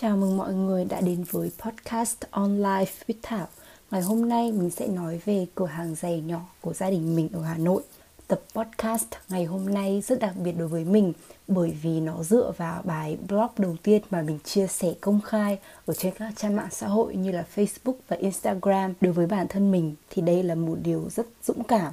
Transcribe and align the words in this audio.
Chào 0.00 0.16
mừng 0.16 0.36
mọi 0.36 0.54
người 0.54 0.84
đã 0.84 1.00
đến 1.00 1.24
với 1.30 1.50
podcast 1.58 2.16
On 2.30 2.62
Life 2.62 2.86
with 3.08 3.14
Thảo. 3.22 3.46
Ngày 3.90 4.02
hôm 4.02 4.28
nay 4.28 4.52
mình 4.52 4.70
sẽ 4.70 4.86
nói 4.86 5.20
về 5.24 5.46
cửa 5.54 5.66
hàng 5.66 5.94
giày 5.94 6.20
nhỏ 6.20 6.40
của 6.60 6.72
gia 6.72 6.90
đình 6.90 7.16
mình 7.16 7.28
ở 7.32 7.42
Hà 7.42 7.56
Nội. 7.56 7.82
Tập 8.28 8.40
podcast 8.54 9.06
ngày 9.28 9.44
hôm 9.44 9.74
nay 9.74 10.02
rất 10.06 10.20
đặc 10.20 10.34
biệt 10.36 10.52
đối 10.52 10.68
với 10.68 10.84
mình 10.84 11.12
bởi 11.48 11.76
vì 11.82 12.00
nó 12.00 12.22
dựa 12.22 12.52
vào 12.56 12.82
bài 12.84 13.18
blog 13.28 13.48
đầu 13.58 13.76
tiên 13.82 14.02
mà 14.10 14.22
mình 14.22 14.38
chia 14.44 14.66
sẻ 14.66 14.94
công 15.00 15.20
khai 15.20 15.58
ở 15.86 15.94
trên 15.94 16.14
các 16.18 16.32
trang 16.36 16.56
mạng 16.56 16.68
xã 16.70 16.86
hội 16.86 17.16
như 17.16 17.32
là 17.32 17.44
Facebook 17.56 17.94
và 18.08 18.16
Instagram. 18.16 18.94
Đối 19.00 19.12
với 19.12 19.26
bản 19.26 19.48
thân 19.48 19.70
mình 19.70 19.94
thì 20.10 20.22
đây 20.22 20.42
là 20.42 20.54
một 20.54 20.76
điều 20.82 21.08
rất 21.10 21.26
dũng 21.42 21.64
cảm 21.64 21.92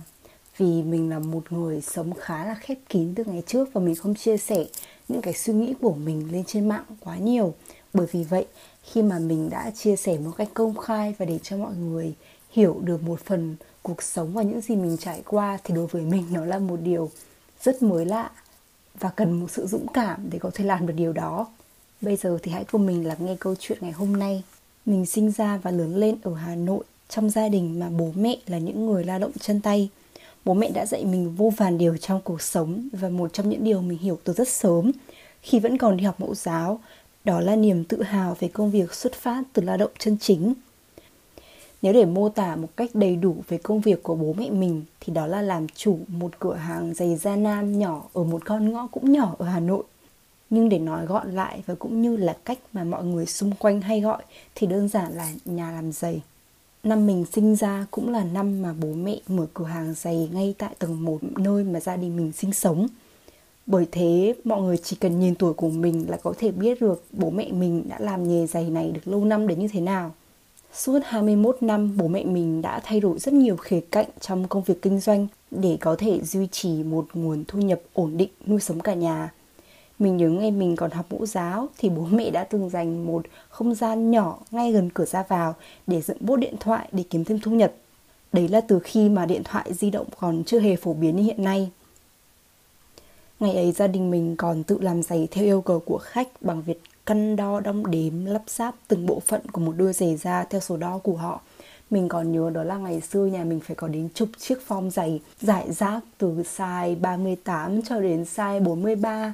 vì 0.58 0.84
mình 0.84 1.10
là 1.10 1.20
một 1.20 1.52
người 1.52 1.82
sống 1.82 2.14
khá 2.14 2.46
là 2.46 2.56
khép 2.56 2.78
kín 2.90 3.16
từ 3.16 3.24
ngày 3.24 3.44
trước 3.48 3.70
và 3.74 3.82
mình 3.82 3.96
không 3.96 4.16
chia 4.16 4.38
sẻ 4.38 4.66
những 5.08 5.22
cái 5.22 5.34
suy 5.34 5.54
nghĩ 5.54 5.74
của 5.82 5.94
mình 5.94 6.32
lên 6.32 6.44
trên 6.44 6.70
mạng 6.70 6.84
quá 7.00 7.18
nhiều 7.18 7.54
bởi 7.96 8.08
vì 8.12 8.24
vậy, 8.24 8.46
khi 8.84 9.02
mà 9.02 9.20
mình 9.20 9.50
đã 9.50 9.72
chia 9.72 9.96
sẻ 9.96 10.18
một 10.18 10.32
cách 10.38 10.50
công 10.54 10.78
khai 10.78 11.16
và 11.18 11.26
để 11.26 11.40
cho 11.44 11.58
mọi 11.58 11.74
người 11.76 12.14
hiểu 12.52 12.80
được 12.84 13.04
một 13.04 13.20
phần 13.20 13.56
cuộc 13.82 14.04
sống 14.04 14.34
và 14.34 14.44
những 14.44 14.62
gì 14.62 14.76
mình 14.76 14.98
trải 15.00 15.22
qua 15.26 15.58
thì 15.64 15.74
đối 15.76 15.88
với 15.88 16.02
mình 16.02 16.26
nó 16.32 16.46
là 16.46 16.60
một 16.60 16.80
điều 16.84 17.10
rất 17.64 17.84
mới 17.84 18.06
lạ 18.06 18.32
và 19.00 19.10
cần 19.10 19.40
một 19.40 19.52
sự 19.52 19.68
dũng 19.68 19.88
cảm 19.94 20.30
để 20.30 20.40
có 20.40 20.52
thể 20.54 20.64
làm 20.64 20.88
được 20.88 20.94
điều 20.98 21.14
đó. 21.14 21.48
Bây 22.02 22.16
giờ 22.16 22.38
thì 22.44 22.52
hãy 22.52 22.64
cùng 22.64 22.86
mình 22.86 23.08
lắng 23.08 23.18
nghe 23.20 23.36
câu 23.40 23.56
chuyện 23.60 23.78
ngày 23.82 23.92
hôm 23.92 24.14
nay. 24.14 24.44
Mình 24.86 25.06
sinh 25.06 25.32
ra 25.32 25.58
và 25.58 25.72
lớn 25.72 25.96
lên 25.96 26.16
ở 26.24 26.34
hà 26.36 26.56
nội, 26.56 26.84
trong 27.10 27.30
gia 27.30 27.50
đình 27.50 27.80
mà 27.80 27.90
bố 27.90 28.12
mẹ 28.16 28.38
là 28.48 28.58
những 28.58 28.86
người 28.86 29.04
lao 29.04 29.20
động 29.20 29.32
chân 29.40 29.62
tay. 29.62 29.90
Bố 30.46 30.54
mẹ 30.54 30.72
đã 30.72 30.86
dạy 30.86 31.06
mình 31.06 31.36
vô 31.36 31.54
vàn 31.58 31.78
điều 31.78 31.98
trong 31.98 32.22
cuộc 32.22 32.42
sống 32.42 32.90
và 32.92 33.10
một 33.10 33.34
trong 33.34 33.50
những 33.50 33.64
điều 33.64 33.82
mình 33.82 33.98
hiểu 33.98 34.20
từ 34.24 34.34
rất 34.34 34.48
sớm. 34.48 34.92
Khi 35.42 35.60
vẫn 35.60 35.78
còn 35.78 35.98
đi 35.98 36.04
học 36.04 36.20
mẫu 36.20 36.36
giáo 36.36 36.80
đó 37.26 37.40
là 37.40 37.56
niềm 37.56 37.84
tự 37.84 38.04
hào 38.04 38.38
về 38.40 38.48
công 38.48 38.72
việc 38.72 38.94
xuất 38.94 39.14
phát 39.14 39.44
từ 39.54 39.62
lao 39.62 39.78
động 39.78 39.92
chân 39.98 40.18
chính 40.22 40.54
nếu 41.86 41.94
để 41.94 42.06
mô 42.06 42.30
tả 42.30 42.56
một 42.56 42.68
cách 42.78 42.90
đầy 42.94 43.16
đủ 43.16 43.36
về 43.48 43.58
công 43.58 43.82
việc 43.82 44.04
của 44.04 44.16
bố 44.16 44.34
mẹ 44.38 44.50
mình, 44.50 44.84
thì 45.00 45.14
đó 45.14 45.28
là 45.28 45.42
làm 45.42 45.68
chủ 45.68 46.00
một 46.08 46.40
cửa 46.40 46.54
hàng 46.54 46.94
giày 46.94 47.16
da 47.16 47.36
nam 47.36 47.80
nhỏ 47.80 48.04
ở 48.14 48.24
một 48.24 48.46
con 48.46 48.72
ngõ 48.72 48.88
cũng 48.88 49.12
nhỏ 49.12 49.36
ở 49.38 49.46
Hà 49.46 49.60
Nội. 49.60 49.84
Nhưng 50.50 50.70
để 50.70 50.80
nói 50.80 51.06
gọn 51.06 51.32
lại 51.32 51.64
và 51.66 51.76
cũng 51.76 52.02
như 52.02 52.18
là 52.18 52.38
cách 52.46 52.60
mà 52.74 52.84
mọi 52.84 53.04
người 53.04 53.26
xung 53.26 53.52
quanh 53.52 53.82
hay 53.82 54.02
gọi, 54.02 54.24
thì 54.56 54.68
đơn 54.68 54.88
giản 54.88 55.14
là 55.14 55.34
nhà 55.46 55.72
làm 55.72 55.92
giày. 55.92 56.22
Năm 56.84 57.08
mình 57.08 57.26
sinh 57.32 57.56
ra 57.56 57.86
cũng 57.92 58.14
là 58.14 58.24
năm 58.24 58.62
mà 58.62 58.74
bố 58.80 58.88
mẹ 58.88 59.20
mở 59.28 59.46
cửa 59.54 59.66
hàng 59.66 59.94
giày 59.94 60.30
ngay 60.34 60.56
tại 60.58 60.76
tầng 60.80 61.04
1 61.06 61.20
nơi 61.38 61.64
mà 61.64 61.80
gia 61.80 61.96
đình 61.96 62.18
mình 62.18 62.32
sinh 62.32 62.54
sống. 62.54 62.88
Bởi 63.66 63.86
thế 63.92 64.36
mọi 64.44 64.62
người 64.62 64.78
chỉ 64.78 64.96
cần 64.96 65.20
nhìn 65.20 65.36
tuổi 65.36 65.54
của 65.54 65.70
mình 65.70 66.06
là 66.10 66.18
có 66.18 66.34
thể 66.38 66.52
biết 66.52 66.82
được 66.82 67.04
bố 67.12 67.30
mẹ 67.30 67.52
mình 67.52 67.84
đã 67.90 67.98
làm 68.00 68.30
nghề 68.30 68.48
giày 68.48 68.70
này 68.70 68.92
được 68.92 69.08
lâu 69.08 69.26
năm 69.26 69.48
đến 69.48 69.60
như 69.60 69.68
thế 69.68 69.82
nào. 69.82 70.12
Suốt 70.74 71.00
21 71.04 71.58
năm, 71.62 71.98
bố 71.98 72.08
mẹ 72.08 72.24
mình 72.24 72.62
đã 72.62 72.80
thay 72.84 73.00
đổi 73.00 73.20
rất 73.20 73.34
nhiều 73.34 73.58
khía 73.58 73.80
cạnh 73.92 74.06
trong 74.20 74.48
công 74.48 74.64
việc 74.64 74.82
kinh 74.82 75.00
doanh 75.00 75.28
để 75.52 75.78
có 75.82 75.96
thể 75.96 76.22
duy 76.24 76.48
trì 76.52 76.84
một 76.84 77.06
nguồn 77.14 77.44
thu 77.48 77.60
nhập 77.60 77.82
ổn 77.94 78.18
định 78.18 78.30
nuôi 78.48 78.60
sống 78.60 78.80
cả 78.80 78.94
nhà. 78.94 79.32
Mình 80.00 80.18
nhớ 80.18 80.30
ngày 80.30 80.52
mình 80.52 80.76
còn 80.76 80.92
học 80.92 81.06
mẫu 81.10 81.26
giáo 81.26 81.68
thì 81.78 81.90
bố 81.90 82.08
mẹ 82.12 82.30
đã 82.30 82.44
từng 82.44 82.70
dành 82.70 83.06
một 83.06 83.26
không 83.50 83.76
gian 83.76 84.12
nhỏ 84.12 84.40
ngay 84.52 84.72
gần 84.72 84.90
cửa 84.94 85.06
ra 85.06 85.24
vào 85.28 85.56
để 85.88 86.02
dựng 86.02 86.18
bốt 86.20 86.36
điện 86.36 86.56
thoại 86.60 86.90
để 86.92 87.04
kiếm 87.10 87.24
thêm 87.24 87.40
thu 87.40 87.52
nhập. 87.52 87.74
Đấy 88.34 88.48
là 88.48 88.62
từ 88.62 88.80
khi 88.80 89.10
mà 89.10 89.26
điện 89.26 89.44
thoại 89.44 89.74
di 89.74 89.90
động 89.90 90.08
còn 90.20 90.44
chưa 90.44 90.60
hề 90.60 90.76
phổ 90.76 90.94
biến 90.94 91.16
như 91.16 91.24
hiện 91.24 91.44
nay. 91.44 91.70
Ngày 93.46 93.56
ấy 93.56 93.72
gia 93.72 93.88
đình 93.88 94.12
mình 94.12 94.36
còn 94.36 94.64
tự 94.64 94.78
làm 94.82 95.04
giày 95.04 95.28
theo 95.32 95.44
yêu 95.44 95.62
cầu 95.62 95.80
của 95.80 95.98
khách 95.98 96.28
bằng 96.42 96.62
việc 96.62 96.82
cân 97.06 97.36
đo, 97.36 97.60
đong 97.60 97.92
đếm, 97.92 98.26
lắp 98.26 98.44
ráp 98.48 98.76
từng 98.88 99.06
bộ 99.06 99.20
phận 99.20 99.42
của 99.52 99.62
một 99.62 99.74
đôi 99.78 99.94
giày 99.94 100.16
da 100.16 100.44
theo 100.44 100.62
số 100.62 100.78
đo 100.78 100.98
của 100.98 101.16
họ. 101.16 101.42
Mình 101.90 102.08
còn 102.08 102.32
nhớ 102.32 102.50
đó 102.50 102.64
là 102.64 102.78
ngày 102.78 103.02
xưa 103.02 103.26
nhà 103.26 103.44
mình 103.44 103.60
phải 103.60 103.76
có 103.76 103.88
đến 103.88 104.10
chục 104.14 104.30
chiếc 104.38 104.58
form 104.68 104.90
giày 104.90 105.22
giải 105.40 105.72
rác 105.72 106.00
từ 106.18 106.44
size 106.58 107.00
38 107.02 107.82
cho 107.82 108.00
đến 108.00 108.24
size 108.36 108.64
43 108.64 109.34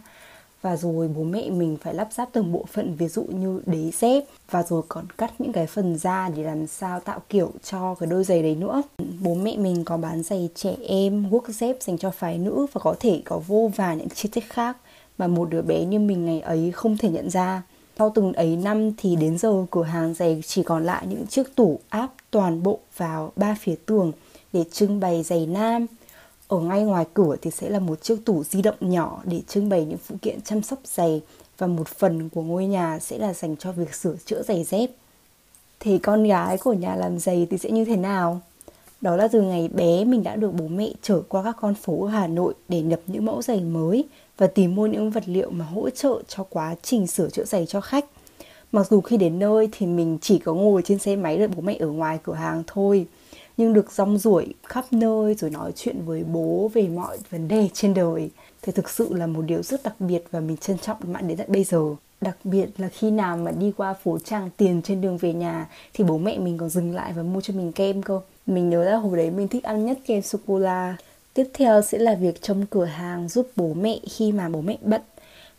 và 0.61 0.77
rồi 0.77 1.07
bố 1.07 1.23
mẹ 1.23 1.49
mình 1.49 1.77
phải 1.81 1.93
lắp 1.93 2.07
ráp 2.11 2.29
từng 2.31 2.51
bộ 2.51 2.65
phận, 2.71 2.95
ví 2.95 3.07
dụ 3.07 3.23
như 3.23 3.61
đế 3.65 3.91
dép 3.91 4.23
và 4.49 4.63
rồi 4.63 4.81
còn 4.87 5.05
cắt 5.17 5.41
những 5.41 5.53
cái 5.53 5.67
phần 5.67 5.97
da 5.97 6.29
để 6.35 6.43
làm 6.43 6.67
sao 6.67 6.99
tạo 6.99 7.19
kiểu 7.29 7.51
cho 7.63 7.95
cái 7.95 8.09
đôi 8.09 8.23
giày 8.23 8.41
đấy 8.41 8.55
nữa. 8.55 8.81
Bố 9.21 9.33
mẹ 9.33 9.57
mình 9.57 9.85
có 9.85 9.97
bán 9.97 10.23
giày 10.23 10.49
trẻ 10.55 10.75
em 10.87 11.29
guốc 11.29 11.47
dép 11.47 11.77
dành 11.81 11.97
cho 11.97 12.11
phái 12.11 12.37
nữ 12.37 12.65
và 12.73 12.81
có 12.83 12.95
thể 12.99 13.21
có 13.25 13.41
vô 13.47 13.71
vàn 13.75 13.97
những 13.97 14.09
chi 14.09 14.29
tiết 14.31 14.43
khác 14.49 14.77
mà 15.17 15.27
một 15.27 15.49
đứa 15.49 15.61
bé 15.61 15.85
như 15.85 15.99
mình 15.99 16.25
ngày 16.25 16.39
ấy 16.39 16.71
không 16.71 16.97
thể 16.97 17.09
nhận 17.09 17.29
ra. 17.29 17.63
Sau 17.97 18.11
từng 18.15 18.33
ấy 18.33 18.55
năm 18.55 18.91
thì 18.97 19.15
đến 19.15 19.37
giờ 19.37 19.65
cửa 19.71 19.83
hàng 19.83 20.13
giày 20.13 20.43
chỉ 20.45 20.63
còn 20.63 20.85
lại 20.85 21.07
những 21.07 21.27
chiếc 21.27 21.55
tủ 21.55 21.79
áp 21.89 22.07
toàn 22.31 22.63
bộ 22.63 22.79
vào 22.97 23.31
ba 23.35 23.55
phía 23.59 23.75
tường 23.85 24.11
để 24.53 24.63
trưng 24.71 24.99
bày 24.99 25.23
giày 25.23 25.45
nam 25.45 25.87
ở 26.51 26.59
ngay 26.59 26.83
ngoài 26.83 27.05
cửa 27.13 27.35
thì 27.41 27.51
sẽ 27.51 27.69
là 27.69 27.79
một 27.79 28.03
chiếc 28.03 28.25
tủ 28.25 28.43
di 28.43 28.61
động 28.61 28.75
nhỏ 28.79 29.21
để 29.25 29.41
trưng 29.47 29.69
bày 29.69 29.85
những 29.85 29.97
phụ 29.97 30.15
kiện 30.21 30.41
chăm 30.41 30.61
sóc 30.61 30.79
giày 30.83 31.21
và 31.57 31.67
một 31.67 31.87
phần 31.87 32.29
của 32.29 32.41
ngôi 32.41 32.65
nhà 32.65 32.99
sẽ 32.99 33.17
là 33.17 33.33
dành 33.33 33.55
cho 33.55 33.71
việc 33.71 33.95
sửa 33.95 34.15
chữa 34.25 34.43
giày 34.43 34.63
dép. 34.63 34.89
Thì 35.79 35.97
con 35.97 36.23
gái 36.23 36.57
của 36.57 36.73
nhà 36.73 36.95
làm 36.95 37.19
giày 37.19 37.47
thì 37.51 37.57
sẽ 37.57 37.71
như 37.71 37.85
thế 37.85 37.95
nào? 37.95 38.41
Đó 39.01 39.15
là 39.15 39.27
từ 39.27 39.41
ngày 39.41 39.67
bé 39.67 40.05
mình 40.05 40.23
đã 40.23 40.35
được 40.35 40.53
bố 40.53 40.67
mẹ 40.67 40.89
chở 41.01 41.21
qua 41.29 41.43
các 41.43 41.55
con 41.61 41.75
phố 41.75 42.03
ở 42.03 42.09
Hà 42.09 42.27
Nội 42.27 42.53
để 42.69 42.81
nhập 42.81 42.99
những 43.07 43.25
mẫu 43.25 43.41
giày 43.41 43.61
mới 43.61 44.05
và 44.37 44.47
tìm 44.47 44.75
mua 44.75 44.87
những 44.87 45.09
vật 45.09 45.23
liệu 45.25 45.49
mà 45.49 45.65
hỗ 45.65 45.89
trợ 45.89 46.21
cho 46.27 46.43
quá 46.49 46.75
trình 46.81 47.07
sửa 47.07 47.29
chữa 47.29 47.45
giày 47.45 47.65
cho 47.65 47.81
khách. 47.81 48.05
Mặc 48.71 48.87
dù 48.89 49.01
khi 49.01 49.17
đến 49.17 49.39
nơi 49.39 49.69
thì 49.71 49.85
mình 49.85 50.17
chỉ 50.21 50.39
có 50.39 50.53
ngồi 50.53 50.81
trên 50.85 50.99
xe 50.99 51.15
máy 51.15 51.37
đợi 51.37 51.47
bố 51.47 51.61
mẹ 51.61 51.77
ở 51.79 51.87
ngoài 51.87 52.19
cửa 52.23 52.33
hàng 52.33 52.63
thôi 52.67 53.07
nhưng 53.61 53.73
được 53.73 53.91
rong 53.91 54.17
ruổi 54.17 54.53
khắp 54.63 54.85
nơi 54.91 55.35
rồi 55.35 55.49
nói 55.49 55.71
chuyện 55.75 56.05
với 56.05 56.23
bố 56.23 56.71
về 56.73 56.87
mọi 56.87 57.17
vấn 57.29 57.47
đề 57.47 57.69
trên 57.73 57.93
đời. 57.93 58.29
Thì 58.61 58.71
thực 58.71 58.89
sự 58.89 59.13
là 59.13 59.27
một 59.27 59.41
điều 59.41 59.63
rất 59.63 59.83
đặc 59.83 59.95
biệt 59.99 60.23
và 60.31 60.39
mình 60.39 60.57
trân 60.57 60.77
trọng 60.77 60.97
mãi 61.07 61.23
đến 61.23 61.37
tận 61.37 61.47
bây 61.49 61.63
giờ. 61.63 61.81
Đặc 62.21 62.37
biệt 62.43 62.69
là 62.77 62.87
khi 62.87 63.11
nào 63.11 63.37
mà 63.37 63.51
đi 63.51 63.71
qua 63.77 63.93
phố 63.93 64.19
Tràng 64.19 64.49
Tiền 64.57 64.81
trên 64.81 65.01
đường 65.01 65.17
về 65.17 65.33
nhà, 65.33 65.67
thì 65.93 66.03
bố 66.03 66.17
mẹ 66.17 66.37
mình 66.37 66.57
còn 66.57 66.69
dừng 66.69 66.95
lại 66.95 67.13
và 67.13 67.23
mua 67.23 67.41
cho 67.41 67.53
mình 67.53 67.71
kem 67.71 68.01
cơ. 68.01 68.21
Mình 68.45 68.69
nhớ 68.69 68.83
là 68.83 68.95
hồi 68.97 69.17
đấy 69.17 69.31
mình 69.31 69.47
thích 69.47 69.63
ăn 69.63 69.85
nhất 69.85 69.99
kem 70.05 70.21
sô 70.21 70.39
cô 70.47 70.59
la 70.59 70.95
tiếp 71.33 71.49
theo 71.53 71.81
sẽ 71.81 71.97
là 71.97 72.15
việc 72.15 72.41
trông 72.41 72.65
cửa 72.65 72.85
hàng 72.85 73.29
giúp 73.29 73.51
bố 73.55 73.73
mẹ 73.73 73.99
khi 74.09 74.31
mà 74.31 74.49
bố 74.49 74.61
mẹ 74.61 74.77
bận. 74.81 75.01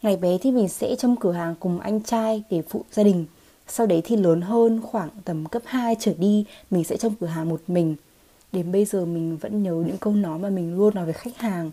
Ngày 0.03 0.17
bé 0.17 0.39
thì 0.39 0.51
mình 0.51 0.69
sẽ 0.69 0.97
trông 0.97 1.17
cửa 1.17 1.33
hàng 1.33 1.55
cùng 1.61 1.81
anh 1.81 2.01
trai 2.01 2.43
để 2.51 2.63
phụ 2.69 2.85
gia 2.93 3.03
đình 3.03 3.27
sau 3.75 3.87
đấy 3.87 4.01
thì 4.05 4.17
lớn 4.17 4.41
hơn 4.41 4.81
khoảng 4.83 5.09
tầm 5.25 5.47
cấp 5.47 5.63
2 5.67 5.97
trở 6.01 6.13
đi 6.19 6.45
mình 6.71 6.85
sẽ 6.85 6.97
trong 6.97 7.15
cửa 7.21 7.27
hàng 7.27 7.49
một 7.49 7.61
mình. 7.67 7.97
Đến 8.53 8.73
bây 8.73 8.85
giờ 8.85 9.05
mình 9.05 9.37
vẫn 9.37 9.63
nhớ 9.63 9.73
những 9.73 9.99
câu 10.01 10.15
nói 10.15 10.39
mà 10.39 10.51
mình 10.51 10.77
luôn 10.79 10.95
nói 10.95 11.05
với 11.05 11.15
khách 11.15 11.37
hàng. 11.37 11.71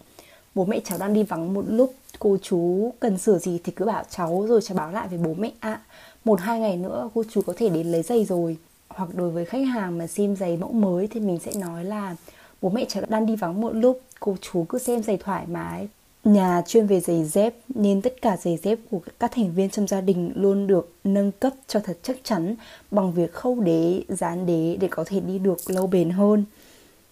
Bố 0.56 0.66
mẹ 0.66 0.80
cháu 0.84 0.98
đang 0.98 1.14
đi 1.14 1.24
vắng 1.24 1.54
một 1.54 1.66
lúc 1.68 1.94
cô 2.20 2.38
chú 2.42 2.92
cần 3.00 3.18
sửa 3.18 3.38
gì 3.38 3.60
thì 3.64 3.72
cứ 3.76 3.86
bảo 3.86 4.04
cháu 4.10 4.46
rồi 4.50 4.62
cháu 4.62 4.78
báo 4.78 4.92
lại 4.92 5.08
với 5.08 5.18
bố 5.18 5.34
mẹ. 5.34 5.52
Ạ 5.60 5.74
à, 5.74 5.82
một 6.24 6.42
hai 6.42 6.60
ngày 6.60 6.78
nữa 6.78 7.10
cô 7.14 7.24
chú 7.30 7.42
có 7.42 7.54
thể 7.58 7.70
đến 7.70 7.88
lấy 7.92 8.04
giày 8.04 8.26
rồi. 8.26 8.58
Hoặc 8.88 9.10
đối 9.16 9.30
với 9.30 9.46
khách 9.46 9.68
hàng 9.68 9.98
mà 9.98 10.08
xem 10.08 10.36
giày 10.36 10.58
mẫu 10.58 10.72
mới 10.72 11.08
thì 11.08 11.20
mình 11.20 11.40
sẽ 11.40 11.52
nói 11.56 11.86
là 11.86 12.16
bố 12.62 12.70
mẹ 12.70 12.86
cháu 12.90 13.04
đang 13.10 13.26
đi 13.26 13.36
vắng 13.36 13.62
một 13.62 13.72
lúc 13.74 14.02
cô 14.20 14.36
chú 14.42 14.66
cứ 14.70 14.78
xem 14.78 15.04
giày 15.04 15.18
thoải 15.18 15.46
mái 15.48 15.88
nhà 16.24 16.62
chuyên 16.68 16.88
về 16.88 17.00
giày 17.00 17.24
dép 17.24 17.56
nên 17.76 18.02
tất 18.02 18.22
cả 18.22 18.38
giày 18.38 18.58
dép 18.64 18.80
của 18.92 19.00
các 19.20 19.32
thành 19.36 19.54
viên 19.56 19.70
trong 19.70 19.88
gia 19.88 20.02
đình 20.02 20.32
luôn 20.36 20.68
được 20.68 20.94
nâng 21.04 21.32
cấp 21.32 21.54
cho 21.68 21.80
thật 21.80 21.98
chắc 22.04 22.18
chắn 22.24 22.56
bằng 22.92 23.14
việc 23.14 23.34
khâu 23.34 23.60
đế, 23.60 24.02
dán 24.10 24.46
đế 24.46 24.78
để 24.80 24.88
có 24.92 25.04
thể 25.04 25.20
đi 25.20 25.40
được 25.40 25.70
lâu 25.70 25.88
bền 25.88 26.10
hơn. 26.10 26.46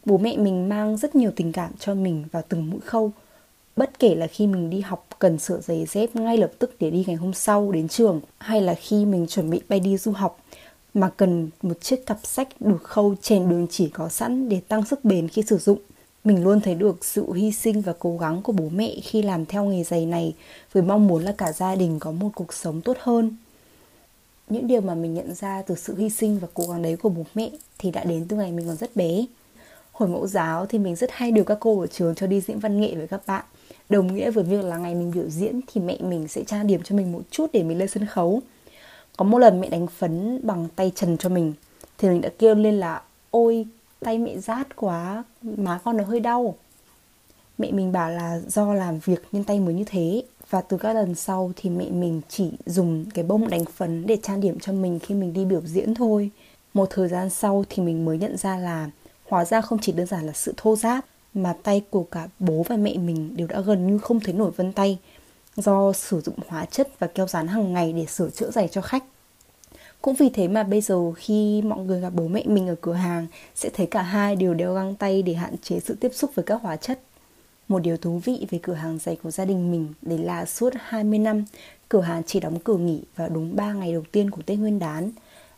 Bố 0.06 0.18
mẹ 0.18 0.38
mình 0.38 0.70
mang 0.70 0.98
rất 0.98 1.16
nhiều 1.16 1.32
tình 1.36 1.52
cảm 1.52 1.72
cho 1.80 1.94
mình 1.94 2.24
vào 2.32 2.44
từng 2.50 2.70
mũi 2.70 2.80
khâu. 2.80 3.12
Bất 3.76 4.00
kể 4.00 4.16
là 4.16 4.28
khi 4.28 4.48
mình 4.48 4.70
đi 4.70 4.82
học 4.82 5.08
cần 5.20 5.40
sửa 5.40 5.60
giày 5.60 5.86
dép 5.86 6.16
ngay 6.16 6.38
lập 6.38 6.52
tức 6.60 6.76
để 6.80 6.92
đi 6.92 7.04
ngày 7.08 7.16
hôm 7.16 7.34
sau 7.34 7.72
đến 7.72 7.88
trường 7.88 8.22
hay 8.38 8.62
là 8.62 8.74
khi 8.74 9.06
mình 9.06 9.28
chuẩn 9.28 9.50
bị 9.50 9.62
bay 9.70 9.80
đi 9.80 9.98
du 9.98 10.12
học 10.12 10.40
mà 10.94 11.10
cần 11.18 11.50
một 11.62 11.82
chiếc 11.82 12.06
cặp 12.06 12.20
sách 12.24 12.48
được 12.60 12.84
khâu 12.84 13.16
trên 13.22 13.50
đường 13.50 13.68
chỉ 13.70 13.90
có 13.90 14.10
sẵn 14.10 14.50
để 14.50 14.62
tăng 14.68 14.86
sức 14.86 15.06
bền 15.06 15.28
khi 15.28 15.42
sử 15.48 15.58
dụng 15.58 15.80
mình 16.28 16.44
luôn 16.44 16.62
thấy 16.62 16.76
được 16.76 17.06
sự 17.06 17.34
hy 17.34 17.52
sinh 17.52 17.82
và 17.82 17.94
cố 18.00 18.18
gắng 18.18 18.42
của 18.42 18.54
bố 18.54 18.70
mẹ 18.70 18.96
khi 19.04 19.22
làm 19.22 19.46
theo 19.46 19.66
nghề 19.66 19.84
giày 19.84 20.06
này, 20.06 20.36
với 20.74 20.84
mong 20.84 21.08
muốn 21.08 21.24
là 21.24 21.32
cả 21.38 21.52
gia 21.52 21.76
đình 21.76 22.00
có 22.00 22.12
một 22.12 22.30
cuộc 22.36 22.54
sống 22.54 22.82
tốt 22.82 22.98
hơn. 23.00 23.36
Những 24.50 24.68
điều 24.68 24.82
mà 24.82 24.96
mình 24.96 25.14
nhận 25.14 25.34
ra 25.34 25.62
từ 25.62 25.76
sự 25.76 25.96
hy 25.98 26.10
sinh 26.10 26.40
và 26.40 26.48
cố 26.54 26.64
gắng 26.68 26.82
đấy 26.82 26.96
của 26.96 27.10
bố 27.10 27.24
mẹ 27.36 27.50
thì 27.78 27.92
đã 27.92 28.04
đến 28.04 28.26
từ 28.30 28.38
ngày 28.38 28.52
mình 28.52 28.68
còn 28.68 28.78
rất 28.78 28.96
bé. 28.96 29.26
Hồi 29.92 30.10
mẫu 30.10 30.28
giáo 30.28 30.66
thì 30.66 30.80
mình 30.80 30.96
rất 30.96 31.10
hay 31.14 31.32
được 31.32 31.44
các 31.44 31.58
cô 31.62 31.80
ở 31.80 31.88
trường 31.88 32.16
cho 32.16 32.28
đi 32.28 32.42
diễn 32.42 32.60
văn 32.60 32.82
nghệ 32.82 32.96
với 32.96 33.08
các 33.08 33.22
bạn. 33.28 33.46
Đồng 33.90 34.16
nghĩa 34.16 34.32
với 34.32 34.44
việc 34.44 34.66
là 34.66 34.78
ngày 34.78 34.96
mình 34.96 35.12
biểu 35.12 35.30
diễn 35.30 35.62
thì 35.68 35.82
mẹ 35.82 35.98
mình 36.02 36.28
sẽ 36.28 36.44
trang 36.44 36.68
điểm 36.68 36.82
cho 36.84 36.96
mình 36.96 37.12
một 37.12 37.22
chút 37.32 37.50
để 37.54 37.64
mình 37.64 37.78
lên 37.78 37.88
sân 37.88 38.06
khấu. 38.06 38.42
Có 39.18 39.26
một 39.26 39.38
lần 39.38 39.62
mẹ 39.62 39.70
đánh 39.70 39.88
phấn 39.88 40.40
bằng 40.44 40.68
tay 40.76 40.92
trần 40.96 41.18
cho 41.18 41.30
mình, 41.30 41.54
thì 41.98 42.10
mình 42.10 42.22
đã 42.22 42.30
kêu 42.40 42.56
lên 42.56 42.80
là, 42.80 43.02
ôi 43.32 43.66
tay 44.00 44.18
mẹ 44.18 44.38
rát 44.38 44.76
quá, 44.76 45.24
má 45.42 45.80
con 45.84 45.98
nó 45.98 46.04
hơi 46.04 46.20
đau. 46.20 46.56
Mẹ 47.58 47.72
mình 47.72 47.92
bảo 47.92 48.10
là 48.10 48.40
do 48.48 48.74
làm 48.74 49.00
việc 49.00 49.24
nên 49.32 49.44
tay 49.44 49.60
mới 49.60 49.74
như 49.74 49.84
thế. 49.84 50.24
Và 50.50 50.62
từ 50.62 50.78
các 50.78 50.94
lần 50.94 51.16
sau 51.16 51.52
thì 51.56 51.70
mẹ 51.70 51.90
mình 51.90 52.22
chỉ 52.30 52.52
dùng 52.66 53.06
cái 53.14 53.24
bông 53.24 53.50
đánh 53.50 53.66
phấn 53.66 54.08
để 54.08 54.18
trang 54.24 54.42
điểm 54.42 54.60
cho 54.60 54.74
mình 54.74 55.00
khi 55.00 55.16
mình 55.16 55.34
đi 55.34 55.46
biểu 55.46 55.62
diễn 55.62 55.96
thôi. 55.96 56.30
Một 56.74 56.88
thời 56.90 57.08
gian 57.08 57.30
sau 57.30 57.64
thì 57.70 57.84
mình 57.84 58.06
mới 58.06 58.18
nhận 58.18 58.38
ra 58.38 58.58
là 58.58 58.90
hóa 59.30 59.46
ra 59.46 59.62
không 59.62 59.80
chỉ 59.82 59.92
đơn 59.92 60.08
giản 60.08 60.26
là 60.26 60.34
sự 60.34 60.54
thô 60.58 60.76
ráp, 60.76 61.06
mà 61.34 61.56
tay 61.64 61.82
của 61.90 62.04
cả 62.04 62.28
bố 62.40 62.64
và 62.70 62.78
mẹ 62.78 62.98
mình 62.98 63.36
đều 63.36 63.48
đã 63.48 63.62
gần 63.62 63.88
như 63.88 63.98
không 63.98 64.20
thấy 64.20 64.34
nổi 64.34 64.52
vân 64.52 64.74
tay 64.74 64.98
do 65.56 65.94
sử 65.94 66.22
dụng 66.22 66.36
hóa 66.48 66.66
chất 66.66 67.00
và 67.00 67.08
keo 67.08 67.28
dán 67.28 67.48
hàng 67.48 67.74
ngày 67.74 67.94
để 67.94 68.06
sửa 68.06 68.30
chữa 68.30 68.52
giày 68.52 68.68
cho 68.68 68.82
khách 68.82 69.04
cũng 70.02 70.16
vì 70.16 70.30
thế 70.30 70.48
mà 70.48 70.64
bây 70.64 70.82
giờ 70.82 71.12
khi 71.12 71.62
mọi 71.62 71.80
người 71.80 72.02
gặp 72.02 72.14
bố 72.16 72.28
mẹ 72.28 72.44
mình 72.46 72.68
ở 72.68 72.76
cửa 72.82 72.94
hàng 72.94 73.28
sẽ 73.56 73.70
thấy 73.70 73.86
cả 73.86 74.02
hai 74.02 74.36
đều 74.36 74.54
đeo 74.54 74.74
găng 74.74 74.96
tay 74.96 75.22
để 75.22 75.34
hạn 75.34 75.56
chế 75.62 75.80
sự 75.80 75.96
tiếp 76.00 76.12
xúc 76.14 76.32
với 76.36 76.46
các 76.46 76.62
hóa 76.62 76.76
chất. 76.76 77.00
Một 77.68 77.80
điều 77.80 77.98
thú 77.98 78.22
vị 78.26 78.48
về 78.50 78.60
cửa 78.62 78.74
hàng 78.74 78.98
giày 79.00 79.16
của 79.24 79.32
gia 79.32 79.46
đình 79.46 79.72
mình 79.72 79.94
đấy 80.02 80.18
là 80.18 80.46
suốt 80.46 80.74
20 80.80 81.20
năm, 81.20 81.46
cửa 81.90 82.02
hàng 82.02 82.24
chỉ 82.26 82.40
đóng 82.40 82.60
cửa 82.60 82.78
nghỉ 82.78 83.02
vào 83.16 83.30
đúng 83.30 83.56
3 83.56 83.74
ngày 83.74 83.94
đầu 83.94 84.04
tiên 84.12 84.30
của 84.32 84.42
Tết 84.42 84.60
Nguyên 84.60 84.80
đán. 84.80 85.12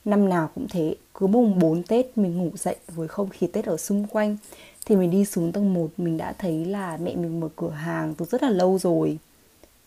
Năm 0.06 0.30
nào 0.30 0.50
cũng 0.56 0.68
thế, 0.70 0.96
cứ 1.14 1.28
mùng 1.28 1.60
4 1.60 1.84
Tết 1.84 2.18
mình 2.18 2.38
ngủ 2.38 2.50
dậy 2.56 2.76
với 2.88 3.08
không 3.08 3.30
khí 3.30 3.48
Tết 3.48 3.66
ở 3.66 3.78
xung 3.78 4.08
quanh 4.08 4.38
thì 4.86 4.96
mình 4.96 5.12
đi 5.12 5.26
xuống 5.26 5.52
tầng 5.52 5.74
1 5.74 5.90
mình 5.98 6.18
đã 6.18 6.34
thấy 6.38 6.66
là 6.66 6.98
mẹ 6.98 7.16
mình 7.16 7.40
mở 7.40 7.50
cửa 7.56 7.70
hàng 7.70 8.14
từ 8.16 8.26
rất 8.26 8.44
là 8.44 8.50
lâu 8.50 8.80
rồi. 8.80 9.18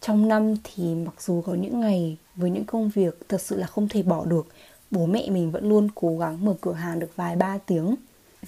Trong 0.07 0.29
năm 0.29 0.55
thì 0.65 0.95
mặc 0.95 1.23
dù 1.23 1.41
có 1.43 1.55
những 1.55 1.81
ngày 1.81 2.17
với 2.37 2.51
những 2.51 2.65
công 2.65 2.89
việc 2.89 3.29
thật 3.29 3.41
sự 3.41 3.57
là 3.57 3.67
không 3.67 3.89
thể 3.89 4.03
bỏ 4.03 4.25
được, 4.25 4.47
bố 4.91 5.07
mẹ 5.07 5.31
mình 5.31 5.51
vẫn 5.51 5.69
luôn 5.69 5.89
cố 5.95 6.19
gắng 6.19 6.45
mở 6.45 6.55
cửa 6.61 6.73
hàng 6.73 6.99
được 6.99 7.17
vài 7.17 7.37
ba 7.37 7.59
tiếng. 7.59 7.95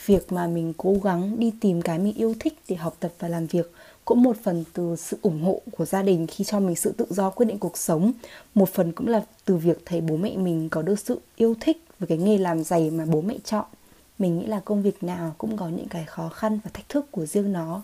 Việc 0.06 0.32
mà 0.32 0.46
mình 0.46 0.72
cố 0.76 0.96
gắng 1.04 1.38
đi 1.38 1.52
tìm 1.60 1.82
cái 1.82 1.98
mình 1.98 2.14
yêu 2.14 2.34
thích 2.40 2.58
để 2.68 2.76
học 2.76 2.96
tập 3.00 3.12
và 3.18 3.28
làm 3.28 3.46
việc 3.46 3.72
cũng 4.04 4.22
một 4.22 4.36
phần 4.42 4.64
từ 4.72 4.96
sự 4.96 5.18
ủng 5.22 5.42
hộ 5.42 5.62
của 5.72 5.84
gia 5.84 6.02
đình 6.02 6.26
khi 6.26 6.44
cho 6.44 6.60
mình 6.60 6.76
sự 6.76 6.92
tự 6.92 7.06
do 7.10 7.30
quyết 7.30 7.46
định 7.46 7.58
cuộc 7.58 7.78
sống 7.78 8.12
một 8.54 8.68
phần 8.68 8.92
cũng 8.92 9.08
là 9.08 9.24
từ 9.44 9.56
việc 9.56 9.82
thấy 9.84 10.00
bố 10.00 10.16
mẹ 10.16 10.36
mình 10.36 10.68
có 10.68 10.82
được 10.82 10.98
sự 10.98 11.20
yêu 11.36 11.54
thích 11.60 11.84
với 11.98 12.06
cái 12.06 12.18
nghề 12.18 12.38
làm 12.38 12.64
giày 12.64 12.90
mà 12.90 13.04
bố 13.06 13.20
mẹ 13.20 13.34
chọn 13.44 13.64
mình 14.18 14.38
nghĩ 14.38 14.46
là 14.46 14.60
công 14.60 14.82
việc 14.82 15.02
nào 15.02 15.34
cũng 15.38 15.56
có 15.56 15.68
những 15.68 15.88
cái 15.88 16.04
khó 16.04 16.28
khăn 16.28 16.58
và 16.64 16.70
thách 16.74 16.88
thức 16.88 17.06
của 17.10 17.26
riêng 17.26 17.52
nó 17.52 17.82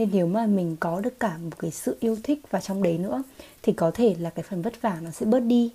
nên 0.00 0.08
nếu 0.12 0.26
mà 0.26 0.46
mình 0.46 0.76
có 0.80 1.00
được 1.00 1.20
cả 1.20 1.38
một 1.38 1.58
cái 1.58 1.70
sự 1.70 1.96
yêu 2.00 2.16
thích 2.22 2.38
vào 2.50 2.62
trong 2.62 2.82
đấy 2.82 2.98
nữa, 2.98 3.22
thì 3.62 3.72
có 3.72 3.90
thể 3.94 4.16
là 4.18 4.30
cái 4.30 4.42
phần 4.42 4.62
vất 4.62 4.82
vả 4.82 4.98
nó 5.02 5.10
sẽ 5.10 5.26
bớt 5.26 5.40
đi. 5.40 5.72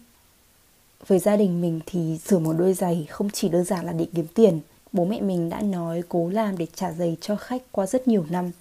Với 1.07 1.19
gia 1.19 1.37
đình 1.37 1.61
mình 1.61 1.79
thì 1.85 2.19
sửa 2.25 2.39
một 2.39 2.53
đôi 2.53 2.73
giày 2.73 3.07
không 3.09 3.29
chỉ 3.29 3.49
đơn 3.49 3.63
giản 3.63 3.85
là 3.85 3.91
để 3.93 4.07
kiếm 4.15 4.27
tiền. 4.33 4.59
Bố 4.91 5.05
mẹ 5.05 5.21
mình 5.21 5.49
đã 5.49 5.61
nói 5.61 6.03
cố 6.09 6.29
làm 6.29 6.57
để 6.57 6.67
trả 6.75 6.91
giày 6.91 7.17
cho 7.21 7.35
khách 7.35 7.61
qua 7.71 7.85
rất 7.85 8.07
nhiều 8.07 8.25
năm, 8.29 8.51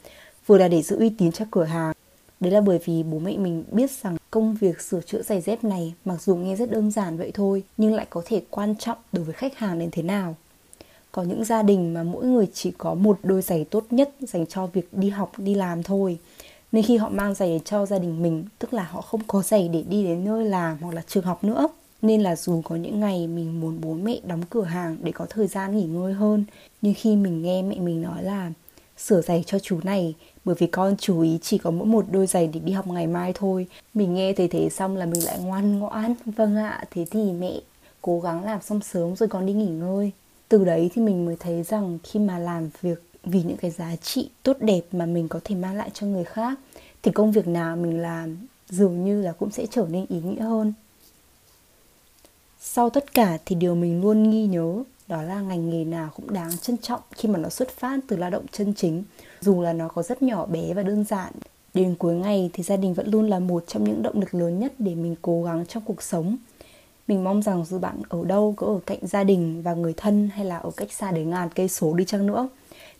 vừa 0.46 0.58
là 0.58 0.68
để 0.68 0.82
giữ 0.82 0.98
uy 0.98 1.10
tín 1.18 1.32
cho 1.32 1.44
cửa 1.50 1.64
hàng. 1.64 1.94
Đấy 2.40 2.52
là 2.52 2.60
bởi 2.60 2.78
vì 2.84 3.02
bố 3.02 3.18
mẹ 3.18 3.36
mình 3.36 3.64
biết 3.72 3.90
rằng 3.90 4.16
công 4.30 4.54
việc 4.54 4.80
sửa 4.80 5.00
chữa 5.00 5.22
giày 5.22 5.40
dép 5.40 5.64
này 5.64 5.94
mặc 6.04 6.22
dù 6.22 6.36
nghe 6.36 6.56
rất 6.56 6.70
đơn 6.70 6.90
giản 6.90 7.16
vậy 7.16 7.30
thôi, 7.34 7.62
nhưng 7.76 7.94
lại 7.94 8.06
có 8.10 8.22
thể 8.24 8.42
quan 8.50 8.74
trọng 8.78 8.98
đối 9.12 9.24
với 9.24 9.34
khách 9.34 9.58
hàng 9.58 9.78
đến 9.78 9.88
thế 9.92 10.02
nào 10.02 10.36
có 11.14 11.22
những 11.22 11.44
gia 11.44 11.62
đình 11.62 11.94
mà 11.94 12.02
mỗi 12.02 12.26
người 12.26 12.46
chỉ 12.54 12.70
có 12.78 12.94
một 12.94 13.18
đôi 13.22 13.42
giày 13.42 13.64
tốt 13.64 13.84
nhất 13.90 14.10
dành 14.20 14.46
cho 14.46 14.66
việc 14.66 14.88
đi 14.92 15.08
học, 15.08 15.32
đi 15.38 15.54
làm 15.54 15.82
thôi. 15.82 16.18
Nên 16.72 16.84
khi 16.84 16.96
họ 16.96 17.08
mang 17.08 17.34
giày 17.34 17.60
cho 17.64 17.86
gia 17.86 17.98
đình 17.98 18.22
mình, 18.22 18.44
tức 18.58 18.74
là 18.74 18.82
họ 18.82 19.00
không 19.00 19.20
có 19.26 19.42
giày 19.42 19.68
để 19.68 19.82
đi 19.88 20.04
đến 20.04 20.24
nơi 20.24 20.44
làm 20.44 20.78
hoặc 20.80 20.94
là 20.94 21.02
trường 21.06 21.24
học 21.24 21.44
nữa. 21.44 21.68
Nên 22.02 22.20
là 22.20 22.36
dù 22.36 22.62
có 22.64 22.76
những 22.76 23.00
ngày 23.00 23.26
mình 23.26 23.60
muốn 23.60 23.80
bố 23.80 23.94
mẹ 23.94 24.20
đóng 24.26 24.42
cửa 24.50 24.62
hàng 24.62 24.96
để 25.02 25.12
có 25.12 25.26
thời 25.30 25.46
gian 25.46 25.76
nghỉ 25.76 25.84
ngơi 25.84 26.12
hơn, 26.12 26.44
nhưng 26.82 26.94
khi 26.96 27.16
mình 27.16 27.42
nghe 27.42 27.62
mẹ 27.62 27.78
mình 27.78 28.02
nói 28.02 28.22
là 28.22 28.52
sửa 28.98 29.20
giày 29.20 29.44
cho 29.46 29.58
chú 29.58 29.80
này, 29.82 30.14
bởi 30.44 30.56
vì 30.58 30.66
con 30.66 30.96
chú 30.96 31.20
ý 31.20 31.38
chỉ 31.42 31.58
có 31.58 31.70
mỗi 31.70 31.86
một 31.86 32.04
đôi 32.10 32.26
giày 32.26 32.46
để 32.46 32.60
đi 32.60 32.72
học 32.72 32.86
ngày 32.86 33.06
mai 33.06 33.32
thôi. 33.34 33.66
Mình 33.94 34.14
nghe 34.14 34.32
thấy 34.32 34.48
thế 34.48 34.68
xong 34.70 34.96
là 34.96 35.06
mình 35.06 35.24
lại 35.24 35.38
ngoan 35.38 35.78
ngoãn. 35.78 36.14
Vâng 36.26 36.56
ạ, 36.56 36.84
thế 36.90 37.06
thì 37.10 37.32
mẹ 37.32 37.52
cố 38.02 38.20
gắng 38.20 38.44
làm 38.44 38.62
xong 38.62 38.80
sớm 38.80 39.16
rồi 39.16 39.28
con 39.28 39.46
đi 39.46 39.52
nghỉ 39.52 39.68
ngơi 39.68 40.12
từ 40.48 40.64
đấy 40.64 40.90
thì 40.94 41.02
mình 41.02 41.26
mới 41.26 41.36
thấy 41.40 41.62
rằng 41.62 41.98
khi 42.04 42.20
mà 42.20 42.38
làm 42.38 42.70
việc 42.82 43.02
vì 43.24 43.42
những 43.42 43.56
cái 43.56 43.70
giá 43.70 43.96
trị 43.96 44.30
tốt 44.42 44.56
đẹp 44.60 44.80
mà 44.92 45.06
mình 45.06 45.28
có 45.28 45.40
thể 45.44 45.54
mang 45.54 45.76
lại 45.76 45.90
cho 45.94 46.06
người 46.06 46.24
khác, 46.24 46.58
thì 47.02 47.10
công 47.10 47.32
việc 47.32 47.48
nào 47.48 47.76
mình 47.76 48.02
làm 48.02 48.36
dường 48.68 49.04
như 49.04 49.22
là 49.22 49.32
cũng 49.32 49.50
sẽ 49.50 49.66
trở 49.70 49.86
nên 49.90 50.06
ý 50.08 50.20
nghĩa 50.20 50.40
hơn. 50.40 50.72
Sau 52.60 52.90
tất 52.90 53.14
cả 53.14 53.38
thì 53.46 53.56
điều 53.56 53.74
mình 53.74 54.00
luôn 54.00 54.30
ghi 54.30 54.46
nhớ, 54.46 54.82
đó 55.08 55.22
là 55.22 55.40
ngành 55.40 55.70
nghề 55.70 55.84
nào 55.84 56.10
cũng 56.16 56.32
đáng 56.32 56.58
trân 56.58 56.76
trọng 56.76 57.00
khi 57.10 57.28
mà 57.28 57.38
nó 57.38 57.48
xuất 57.48 57.68
phát 57.70 58.00
từ 58.08 58.16
lao 58.16 58.30
động 58.30 58.44
chân 58.52 58.74
chính. 58.74 59.04
Dù 59.40 59.62
là 59.62 59.72
nó 59.72 59.88
có 59.88 60.02
rất 60.02 60.22
nhỏ 60.22 60.46
bé 60.46 60.74
và 60.74 60.82
đơn 60.82 61.04
giản, 61.04 61.32
đến 61.74 61.94
cuối 61.98 62.14
ngày 62.14 62.50
thì 62.52 62.62
gia 62.62 62.76
đình 62.76 62.94
vẫn 62.94 63.10
luôn 63.10 63.28
là 63.28 63.38
một 63.38 63.64
trong 63.66 63.84
những 63.84 64.02
động 64.02 64.20
lực 64.20 64.34
lớn 64.34 64.58
nhất 64.60 64.72
để 64.78 64.94
mình 64.94 65.16
cố 65.22 65.42
gắng 65.42 65.66
trong 65.68 65.82
cuộc 65.86 66.02
sống 66.02 66.36
mình 67.08 67.24
mong 67.24 67.42
rằng 67.42 67.64
dù 67.64 67.78
bạn 67.78 68.02
ở 68.08 68.24
đâu, 68.24 68.54
có 68.56 68.66
ở 68.66 68.80
cạnh 68.86 68.98
gia 69.02 69.24
đình 69.24 69.62
và 69.62 69.74
người 69.74 69.94
thân 69.96 70.30
hay 70.34 70.44
là 70.44 70.56
ở 70.56 70.70
cách 70.76 70.92
xa 70.92 71.10
đến 71.10 71.30
ngàn 71.30 71.48
cây 71.54 71.68
số 71.68 71.94
đi 71.94 72.04
chăng 72.04 72.26
nữa, 72.26 72.48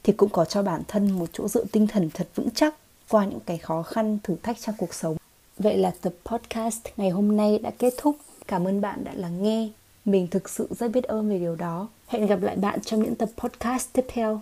thì 0.03 0.13
cũng 0.13 0.31
có 0.31 0.45
cho 0.45 0.63
bản 0.63 0.83
thân 0.89 1.11
một 1.11 1.27
chỗ 1.33 1.49
dựa 1.49 1.65
tinh 1.73 1.87
thần 1.87 2.11
thật 2.15 2.29
vững 2.35 2.51
chắc 2.51 2.75
qua 3.09 3.25
những 3.25 3.41
cái 3.47 3.59
khó 3.59 3.83
khăn, 3.83 4.19
thử 4.23 4.37
thách 4.43 4.61
trong 4.61 4.75
cuộc 4.79 4.95
sống. 4.95 5.17
Vậy 5.59 5.79
là 5.79 5.93
tập 6.01 6.13
podcast 6.25 6.81
ngày 6.97 7.11
hôm 7.11 7.37
nay 7.37 7.59
đã 7.59 7.71
kết 7.79 7.95
thúc. 7.99 8.17
Cảm 8.47 8.69
ơn 8.69 8.81
bạn 8.81 9.05
đã 9.05 9.13
lắng 9.15 9.43
nghe. 9.43 9.69
Mình 10.05 10.27
thực 10.27 10.49
sự 10.49 10.69
rất 10.79 10.89
biết 10.89 11.05
ơn 11.05 11.31
về 11.31 11.39
điều 11.39 11.57
đó. 11.57 11.89
Hẹn 12.07 12.27
gặp 12.27 12.43
lại 12.43 12.57
bạn 12.57 12.81
trong 12.81 13.03
những 13.03 13.15
tập 13.15 13.29
podcast 13.37 13.89
tiếp 13.93 14.05
theo. 14.09 14.41